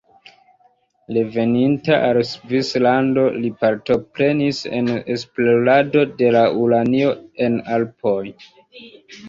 Reveninta 1.17 1.99
al 2.07 2.19
Svislando 2.29 3.27
li 3.43 3.53
partoprenis 3.65 4.63
en 4.81 4.91
esplorado 4.97 6.09
de 6.25 6.35
uranio 6.65 7.15
en 7.49 7.63
Alpoj. 7.81 8.21